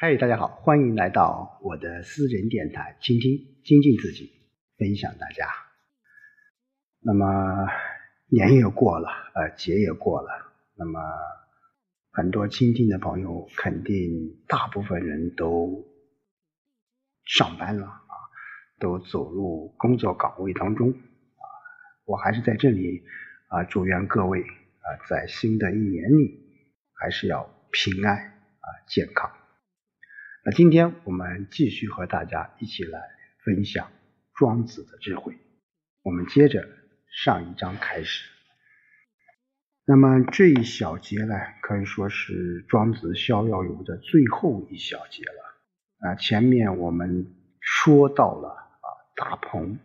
[0.00, 4.30] 嗨，大家好，欢迎来到我的私人电台，倾听、精进自己，
[4.78, 5.48] 分享大家。
[7.00, 7.66] 那么
[8.28, 10.30] 年也过了，呃，节也过了，
[10.76, 11.00] 那么
[12.12, 15.84] 很多倾听的朋友，肯定大部分人都
[17.24, 18.14] 上班了啊，
[18.78, 21.42] 都走入工作岗位当中啊。
[22.04, 23.02] 我还是在这里
[23.48, 26.38] 啊，祝愿各位啊，在新的一年里
[26.94, 29.28] 还是要平安啊，健康。
[30.44, 33.00] 那今天我们继续和大家一起来
[33.44, 33.90] 分享
[34.34, 35.36] 庄子的智慧。
[36.02, 36.66] 我们接着
[37.10, 38.30] 上一章开始。
[39.84, 46.08] 那么这一小节呢，可以说是庄子逍遥游的最后一小节了。
[46.08, 49.78] 啊，前面我们说到了啊大鹏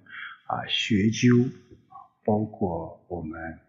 [0.46, 1.44] 啊学究
[1.90, 3.60] 啊，包括我们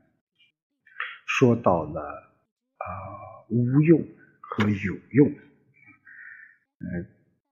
[1.27, 2.87] 说到了啊
[3.49, 4.07] 无用
[4.41, 5.33] 和有用。
[6.93, 7.07] 呃，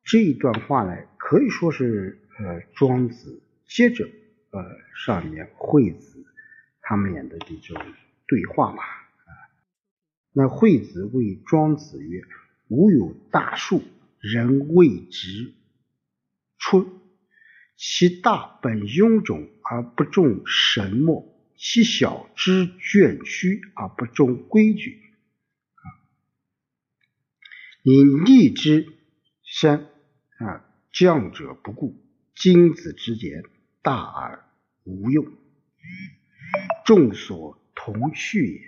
[0.05, 4.05] 这一段话呢，可以说是呃庄子接着
[4.51, 4.63] 呃
[4.95, 6.25] 上面惠子
[6.81, 7.81] 他们俩的这种
[8.27, 9.31] 对话吧啊。
[10.33, 12.23] 那惠子谓庄子曰
[12.69, 13.83] ：“吾有大树，
[14.21, 15.55] 人谓之
[16.59, 16.87] 春。
[17.77, 25.01] 其大本臃肿而不重神墨，其小枝卷曲而不重规矩。
[25.75, 25.85] 啊，
[27.83, 28.87] 你逆之。”
[29.55, 29.87] 生
[30.39, 30.65] 啊，
[30.95, 31.95] 将者不顾，
[32.35, 33.45] 君子之言
[33.83, 34.47] 大而
[34.85, 35.27] 无用，
[36.87, 38.63] 众所同去也。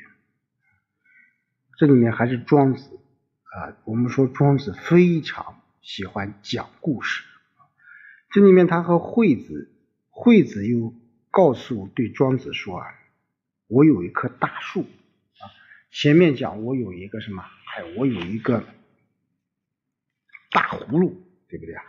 [1.79, 3.01] 这里面还是庄子
[3.45, 7.25] 啊，我们说庄子非常喜欢讲故事。
[8.29, 9.73] 这里面他和惠子，
[10.11, 10.93] 惠子又
[11.31, 12.87] 告诉对庄子说啊，
[13.69, 15.49] 我有一棵大树啊，
[15.91, 17.43] 前面讲我有一个什么？
[17.75, 18.63] 哎，我有一个。
[20.55, 21.83] 大葫芦，对不对啊？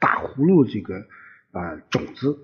[0.00, 1.06] 大葫芦这个
[1.52, 2.38] 啊种子，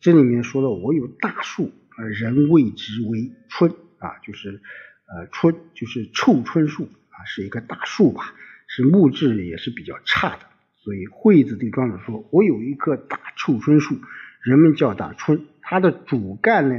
[0.00, 4.60] 这里面说了，我有大树，人谓之为春啊，就是
[5.06, 8.34] 呃春，就是臭椿树啊，是一个大树吧，
[8.66, 10.46] 是木质也是比较差的，
[10.78, 13.96] 所以惠子对庄子说，我有一棵大臭椿树，
[14.42, 16.74] 人们叫它春，它的主干呢，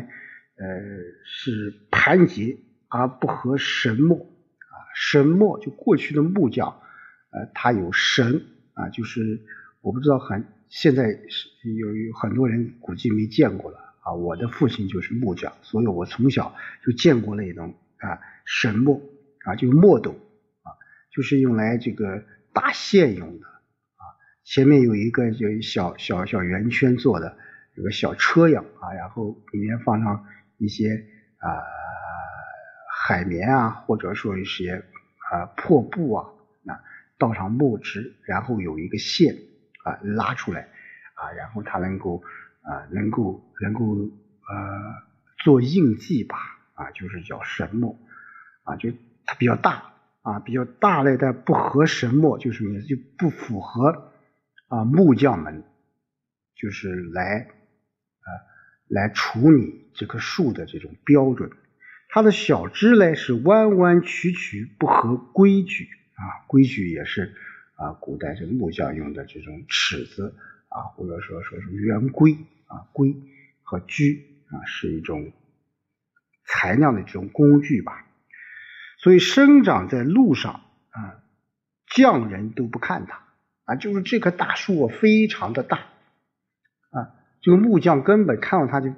[0.58, 0.66] 呃
[1.24, 2.58] 是盘结
[2.90, 6.82] 而不合神墨啊，神墨就过去的木匠。
[7.34, 8.46] 呃，它有神
[8.76, 9.42] 啊，就是
[9.82, 14.14] 我不知道很现在有有很多人估计没见过了啊。
[14.14, 16.56] 我的父亲就是木匠，所以我从小
[16.86, 19.02] 就见过那种啊神木
[19.46, 20.12] 啊，就是墨斗
[20.62, 20.78] 啊，
[21.12, 22.24] 就是用来这个
[22.54, 24.06] 打线用的啊。
[24.44, 27.36] 前面有一个就小小小圆圈做的，
[27.76, 30.26] 有个小车样啊，然后里面放上
[30.60, 31.04] 一些
[31.38, 31.50] 啊
[32.96, 34.84] 海绵啊，或者说一些
[35.32, 36.30] 啊破布啊。
[37.24, 39.38] 倒上墨汁，然后有一个线
[39.86, 40.68] 啊拉出来
[41.14, 42.22] 啊，然后它能够
[42.62, 44.60] 啊能够能够呃
[45.46, 46.36] 做印记吧
[46.74, 47.98] 啊，就是叫神墨
[48.64, 48.92] 啊，就
[49.26, 52.88] 它比较大啊比较大类但不合神墨，就什么意思？
[52.88, 54.12] 就不符合
[54.68, 55.64] 啊木匠们
[56.58, 57.48] 就是来
[58.20, 58.28] 啊
[58.90, 61.52] 来处理这棵树的这种标准。
[62.10, 65.88] 它的小枝呢是弯弯曲曲，不合规矩。
[66.16, 67.36] 啊，规矩也是
[67.76, 70.36] 啊，古代这木匠用的这种尺子
[70.70, 72.38] 啊，或者说说是圆规
[72.68, 73.16] 啊，规
[73.64, 75.32] 和矩啊，是一种
[76.46, 78.06] 材料的这种工具吧。
[79.00, 81.24] 所以生长在路上啊，
[81.88, 83.20] 匠人都不看它
[83.66, 85.78] 啊，就是这棵大树非常的大
[86.92, 88.92] 啊，这个木匠根本看到它就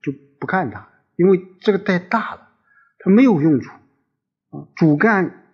[0.00, 2.48] 就不看它，因为这个太大了，
[2.98, 3.70] 它没有用处
[4.50, 5.44] 啊，主干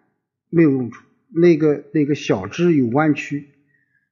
[0.48, 1.04] 没有用处。
[1.28, 3.48] 那个那个小枝有弯曲，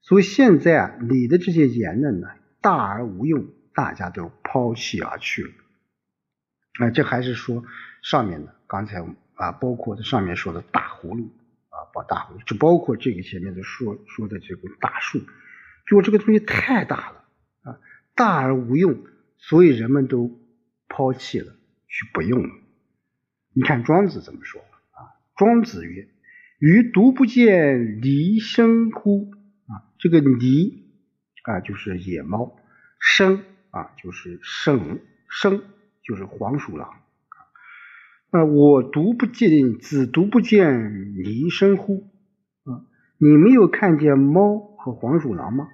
[0.02, 2.28] 所以现在啊，你的这些言论呢，
[2.60, 5.50] 大而无用，大家都抛弃而去了。
[6.78, 7.64] 啊，这还是说
[8.02, 9.02] 上面的，刚才
[9.34, 11.32] 啊，包括这上面说的大葫芦
[11.70, 15.20] 啊，把大葫芦，就包括这个前面的说说的这个大树，
[15.86, 17.24] 就这个东西太大了
[17.62, 17.80] 啊，
[18.14, 19.06] 大而无用，
[19.38, 20.38] 所以人们都
[20.88, 21.54] 抛弃了，
[21.88, 22.50] 去不用了。
[23.54, 24.60] 你看庄子怎么说
[24.90, 25.16] 啊？
[25.34, 26.08] 庄子曰。
[26.58, 29.30] 鱼独不见离生乎？
[29.66, 30.86] 啊，这个离
[31.42, 32.56] 啊就是野猫，
[32.98, 35.62] 生啊就是生生
[36.02, 36.88] 就是黄鼠狼。
[38.30, 42.08] 啊，我独不见子独不见离生乎？
[42.64, 42.88] 啊，
[43.18, 45.68] 你没有看见猫和黄鼠狼吗？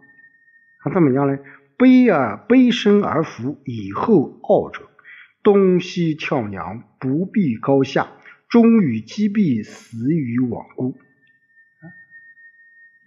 [0.82, 1.38] 它怎么样呢？
[1.78, 4.90] 悲啊悲生而伏，以后傲者，
[5.44, 8.08] 东西跳梁，不必高下。
[8.52, 10.94] 终与击毙，死于罔孤。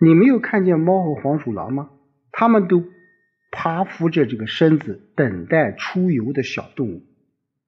[0.02, 1.92] 你没有看见猫和黄鼠狼吗？
[2.32, 2.84] 它们都
[3.52, 7.06] 趴伏着这个身子，等待出游的小动物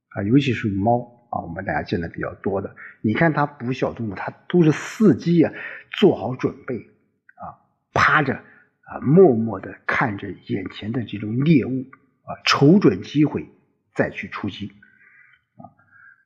[0.09, 2.75] 啊，尤其是猫啊，我们大家见的比较多的。
[3.01, 5.53] 你看它捕小动物，它都是伺机啊，
[5.91, 7.61] 做好准备啊，
[7.93, 11.85] 趴着啊，默默的看着眼前的这种猎物
[12.23, 13.47] 啊，瞅准机会
[13.93, 14.71] 再去出击。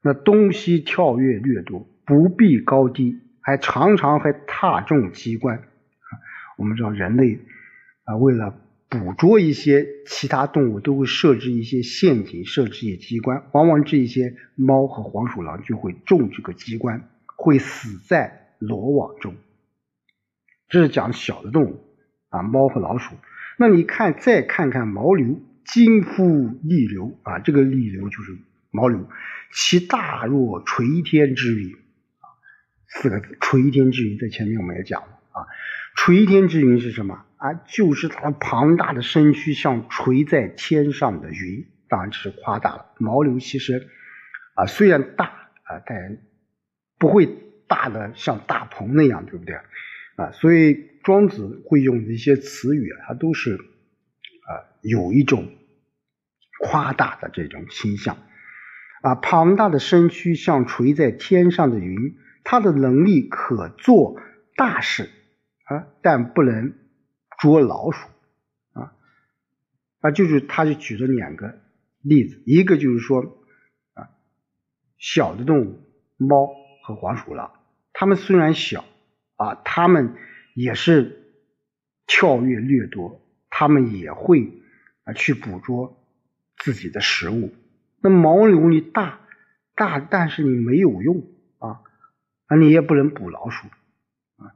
[0.02, 3.20] 那东西跳跃掠夺，不避高低。
[3.44, 5.64] 还常常还踏中机关。
[6.58, 7.40] 我们知道人类
[8.04, 8.56] 啊，为了
[8.88, 13.44] 捕捉一些其他动物，都会设置一些陷阱，设置一些机关。
[13.54, 19.34] 往往这些猫和黄鼠狼就会中这个机关，会死在罗网中。
[20.70, 21.84] 这是讲小的动物
[22.30, 23.16] 啊，猫和老鼠。
[23.58, 28.38] 那你看，再看看牦牛，金肤利流啊，这个利流就是
[28.72, 29.10] 牦牛，
[29.54, 31.76] 其大若垂天之云。
[32.88, 35.48] 四个字，垂天之云，在前面我们也讲了啊。
[35.96, 37.54] 垂天之云是什么啊？
[37.54, 42.86] 就是它庞大的身躯像垂在天上的云，当然这是夸大了。
[43.00, 43.88] 牦牛其实
[44.56, 45.26] 啊，虽然大
[45.64, 46.18] 啊，但
[46.98, 47.28] 不会
[47.68, 49.56] 大的像大鹏那样，对不对
[50.16, 50.32] 啊？
[50.34, 54.52] 所以庄子会用的一些词语，它都是啊
[54.82, 55.50] 有一种
[56.60, 58.18] 夸大的这种倾向
[59.02, 59.16] 啊。
[59.16, 62.18] 庞大的身躯像垂在天上的云。
[62.44, 64.20] 他的能力可做
[64.56, 65.12] 大事
[65.66, 66.74] 啊，但不能
[67.38, 68.08] 捉老鼠
[68.74, 68.94] 啊
[70.00, 71.62] 啊，就是他就举了两个
[72.02, 73.22] 例子，一个就是说
[73.94, 74.10] 啊，
[74.98, 75.80] 小的动物
[76.18, 76.50] 猫
[76.84, 77.54] 和黄鼠狼，
[77.94, 78.86] 它们虽然小
[79.36, 80.16] 啊，它们
[80.56, 81.32] 也是
[82.08, 83.22] 跳跃掠夺，
[83.52, 84.64] 它们也会
[85.04, 86.04] 啊去捕捉
[86.58, 87.54] 自己的食物。
[88.02, 89.20] 那牦牛你大
[89.76, 91.24] 大，但是你没有用
[91.60, 91.82] 啊。
[92.50, 93.68] 那你也不能捕老鼠
[94.38, 94.52] 啊，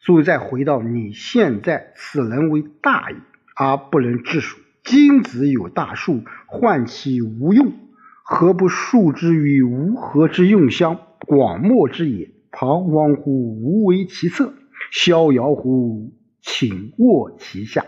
[0.00, 3.16] 所以再回到你现在，此人为大矣，
[3.56, 4.58] 而不能治鼠。
[4.84, 7.72] 今子有大树，患其无用，
[8.22, 11.00] 何不树之于无何之用乡？
[11.26, 14.54] 广漠之野，彷徨乎无为其侧，
[14.90, 17.84] 逍遥乎请卧其下。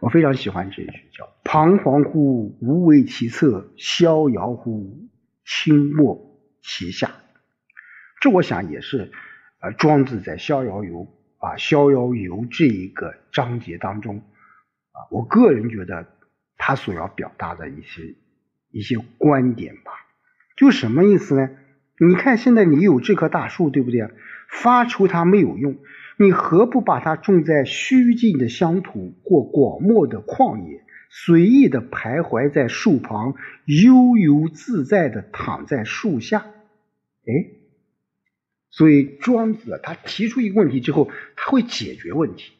[0.00, 5.08] 我非常喜欢这一句，叫彷徨乎无为其侧，逍遥乎
[5.46, 7.10] 轻卧其下。
[8.20, 9.10] 这我想也是，
[9.62, 10.96] 呃，庄子在《逍遥游》
[11.38, 16.06] 啊，《逍遥游》这一个章节当中啊，我个人觉得
[16.58, 18.14] 他所要表达的一些
[18.70, 19.92] 一些观点吧，
[20.54, 21.48] 就什么意思呢？
[21.98, 24.06] 你看现在你有这棵大树，对不对？
[24.50, 25.78] 发出它没有用，
[26.18, 33.34] 你何不把它种在虚静的乡土或广漠的旷野，随意的徘徊在树旁，
[33.64, 36.40] 悠游自在的躺在树下？
[36.40, 37.54] 哎。
[38.70, 42.52] 所以庄子他提出一个问题之后，他会解决问题。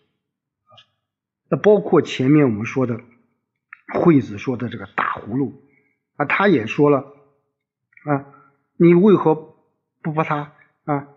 [1.51, 3.01] 那包括前面我们说的
[3.95, 5.63] 惠子说的这个大葫芦
[6.17, 7.15] 啊，他也说了
[8.05, 8.27] 啊，
[8.77, 9.35] 你为何
[10.03, 10.53] 不把它
[10.85, 11.09] 啊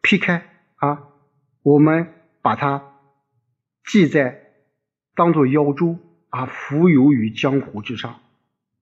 [0.00, 1.08] 劈开啊？
[1.62, 2.94] 我们把它
[3.84, 4.47] 系在
[5.18, 5.98] 当做腰珠
[6.30, 8.20] 啊，浮游于江湖之上，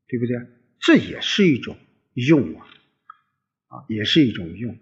[0.06, 0.36] 对不对？
[0.78, 1.76] 这也是一种
[2.12, 2.66] 用啊。
[3.68, 4.78] 啊，也是一种用。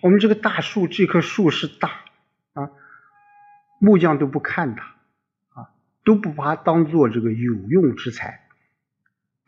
[0.00, 2.04] 我们这个大树，这棵树是大
[2.52, 2.70] 啊，
[3.80, 4.84] 木匠都不看它
[5.48, 8.46] 啊，都不把它当做这个有用之材。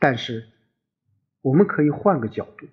[0.00, 0.48] 但是
[1.42, 2.66] 我们可以换个角度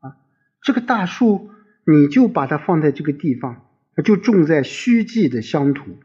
[0.00, 0.18] 啊，
[0.60, 1.50] 这个大树
[1.86, 3.64] 你就把它放在这个地方，
[4.04, 5.96] 就种在虚寂的乡土。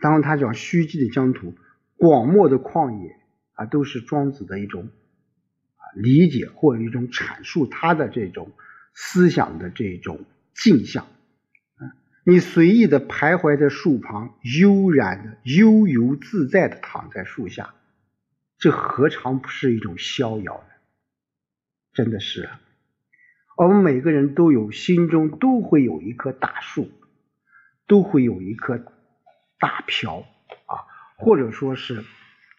[0.00, 1.54] 当然，它讲虚寂的疆土，
[1.96, 3.16] 广漠的旷野
[3.54, 4.88] 啊，都是庄子的一种
[5.76, 5.82] 啊。
[5.96, 8.52] 理解或者一种阐述他的这种
[8.94, 10.24] 思想的这种
[10.54, 11.06] 镜像，
[12.24, 17.74] 你随意的徘徊在树旁，悠然的悠游自在的躺在树下，
[18.58, 20.74] 这何尝不是一种逍遥呢？
[21.94, 22.60] 真的是啊，
[23.56, 26.90] 我们每个人都有心中都会有一棵大树，
[27.86, 28.84] 都会有一棵
[29.58, 30.20] 大瓢
[30.66, 30.86] 啊，
[31.16, 32.04] 或者说是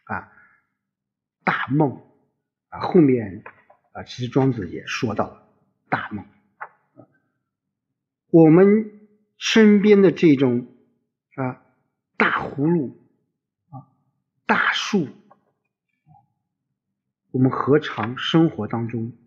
[0.05, 0.31] 啊
[1.43, 2.03] 大梦。
[2.69, 3.43] 啊，后面
[3.93, 5.49] 啊，其实庄子也说到了
[5.89, 6.23] 大梦。
[8.29, 9.07] 我们
[9.39, 10.67] 身边的这种
[11.33, 11.63] 啊
[12.15, 12.95] 大葫芦
[13.71, 13.89] 啊
[14.45, 15.07] 大树，
[17.31, 19.17] 我们何尝生活当中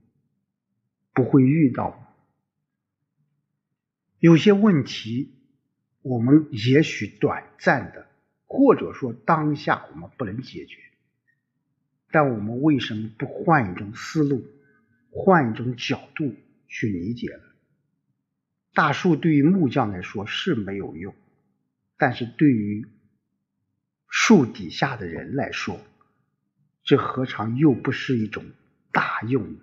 [1.13, 1.99] 不会遇到？
[4.21, 5.35] 有些问题，
[6.03, 8.07] 我们也许短暂的，
[8.47, 10.79] 或者说当下我们不能解决。
[12.11, 14.45] 但我们为什么不换一种思路，
[15.11, 16.35] 换一种角度
[16.69, 17.43] 去理解呢？
[18.75, 21.15] 大树对于木匠来说是没有用，
[21.97, 22.87] 但是对于
[24.09, 25.79] 树底下的人来说，
[26.83, 28.45] 这何尝又不是一种
[28.93, 29.61] 大用呢？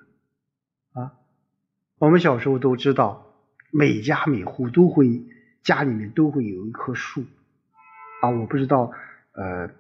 [0.93, 1.19] 啊，
[1.97, 3.35] 我们小时候都知道，
[3.71, 5.23] 每家每户都会
[5.63, 7.25] 家里面都会有一棵树
[8.21, 8.29] 啊。
[8.29, 8.91] 我不知道
[9.33, 9.71] 呃，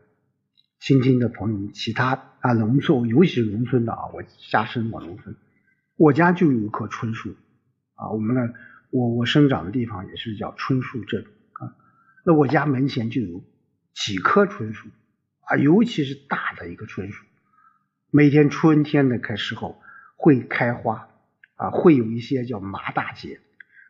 [0.79, 5.35] 新听的朋友们，其他啊农村，尤其是农村的啊，我家生活农村，
[5.95, 7.35] 我家就有一棵椿树
[7.95, 8.09] 啊。
[8.11, 8.53] 我们呢。
[8.91, 11.23] 我我生长的地方也是叫椿树镇
[11.59, 11.77] 啊，
[12.25, 13.43] 那我家门前就有
[13.93, 14.89] 几棵椿树
[15.41, 17.23] 啊，尤其是大的一个椿树，
[18.09, 19.79] 每天春天的开时候
[20.17, 21.07] 会开花
[21.53, 23.39] 啊，会有一些叫麻大姐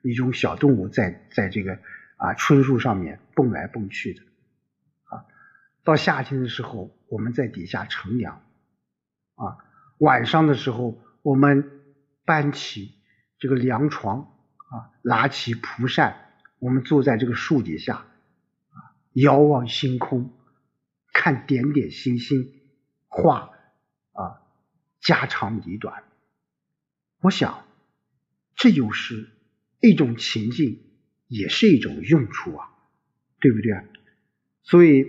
[0.02, 1.80] 一种小动物在在这个
[2.18, 4.22] 啊椿树上面蹦来蹦去的
[5.04, 5.26] 啊，
[5.84, 8.42] 到夏天的时候我们在底下乘凉
[9.36, 9.58] 啊，
[9.98, 11.70] 晚上的时候我们
[12.26, 12.96] 搬起
[13.38, 14.36] 这个凉床。
[14.72, 16.30] 啊，拿起蒲扇，
[16.60, 18.78] 我们坐在这个树底下，啊，
[19.14, 20.32] 遥望星空，
[21.12, 22.54] 看点点星星，
[23.08, 23.50] 画
[24.12, 24.44] 啊
[25.02, 26.04] 家长里短。
[27.20, 27.66] 我想，
[28.56, 29.28] 这就是
[29.82, 30.80] 一种情境，
[31.28, 32.70] 也是一种用处啊，
[33.40, 33.74] 对不对？
[34.64, 35.06] 所以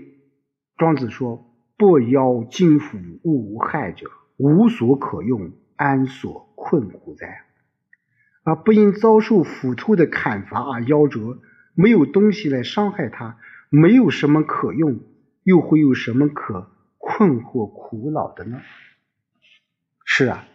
[0.76, 7.44] 庄子说：“不邀金斧物无害者，无所可用，安所困乎哉？”
[8.44, 11.42] 啊，不因遭受斧头的砍伐而夭折，
[11.74, 15.00] 没有东西来伤害他，没有什么可用，
[15.42, 18.62] 又会有什么可困惑苦恼的呢？
[20.04, 20.48] 是啊，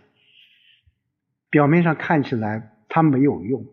[1.50, 3.66] 表面上看起来它没有用，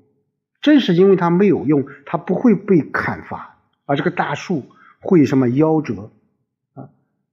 [0.63, 4.65] 正是因为它没有用，它不会被砍伐，而这个大树
[5.01, 6.11] 会什么夭折
[6.73, 6.89] 啊，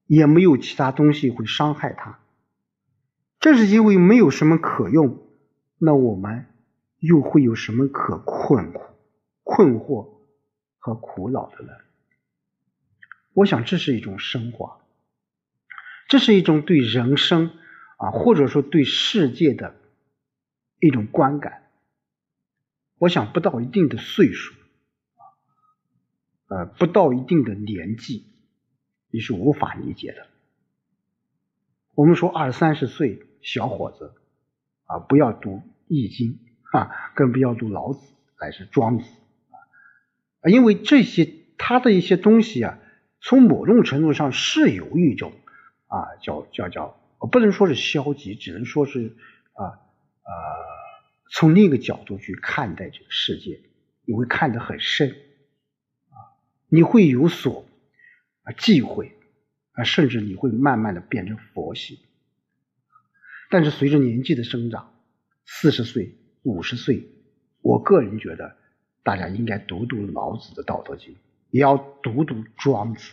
[0.05, 2.19] 也没有其他东西会伤害它。
[3.39, 5.17] 正是因为没有什么可用，
[5.77, 6.47] 那我们。
[7.01, 8.81] 又会有什么可困苦、
[9.43, 10.17] 困惑
[10.79, 11.71] 和苦恼的呢？
[13.31, 14.81] 我想这是一种升华，
[16.09, 17.51] 这是一种对人生
[17.95, 19.75] 啊，或者说对世界的
[20.81, 21.68] 一种观感。
[22.99, 24.53] 我想不到一定的岁数
[25.15, 25.23] 啊，
[26.49, 28.27] 呃，不到一定的年纪，
[29.09, 30.27] 你是无法理解的。
[31.95, 34.13] 我们说二三十岁小伙子
[34.85, 35.55] 啊，不要读
[35.87, 36.33] 《易经》。
[36.71, 37.99] 啊，更不要读老子，
[38.39, 39.05] 乃是庄子
[40.41, 41.27] 啊，因为这些
[41.57, 42.77] 他的一些东西啊，
[43.21, 45.33] 从某种程度上是有一种
[45.87, 46.95] 啊，叫叫叫，
[47.31, 49.17] 不能说是消极，只能说是
[49.53, 49.81] 啊
[50.21, 50.31] 呃，
[51.39, 53.61] 从另一个角度去看待这个世界，
[54.03, 55.11] 你会看得很深
[56.09, 56.35] 啊，
[56.67, 57.65] 你会有所
[58.43, 59.15] 啊忌讳
[59.71, 62.01] 啊，甚至你会慢慢的变成佛系，
[63.49, 64.93] 但是随着年纪的增长，
[65.45, 66.17] 四十岁。
[66.43, 67.05] 五十岁，
[67.61, 68.55] 我个人觉得
[69.03, 71.13] 大家应该读读老子的《道德经》，
[71.51, 73.11] 也要读读庄子。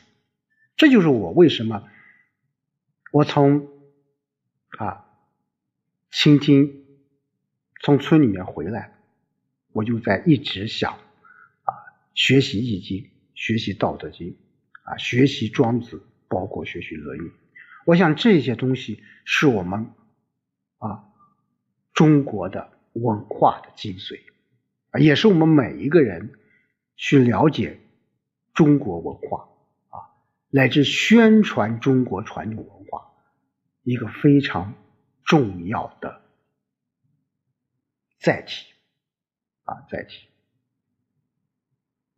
[0.77, 1.89] 这就是我为什么
[3.13, 3.69] 我从
[4.79, 5.07] 啊
[6.11, 6.86] 倾听
[7.83, 8.93] 从村里面回来，
[9.73, 11.73] 我就在一直想啊
[12.15, 12.99] 学习《易经》，
[13.35, 14.29] 学习《道德经》，
[14.83, 17.23] 啊学习庄子，包括学习《论语》。
[17.85, 19.91] 我想这些东西是我们
[20.79, 21.05] 啊
[21.93, 22.73] 中国的。
[22.99, 24.21] 文化的精髓，
[24.89, 26.33] 啊也是我们每一个人
[26.97, 27.79] 去了解
[28.55, 29.51] 中国文化
[29.91, 30.17] 啊，
[30.49, 33.11] 乃至宣传中国传统文化
[33.83, 34.73] 一个非常
[35.25, 36.23] 重要的
[38.19, 38.67] 载体
[39.65, 40.29] 啊载体。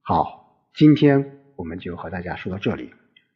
[0.00, 2.94] 好，今天我们就和大家说到这里。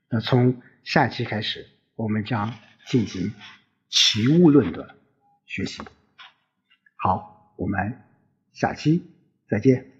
[0.08, 2.54] 那从下期开始，我们将
[2.86, 3.34] 进行
[3.88, 4.96] 齐物论的
[5.46, 5.82] 学习。
[6.96, 7.30] 好。
[7.54, 8.02] 我们
[8.52, 9.02] 下期
[9.46, 9.92] 再见。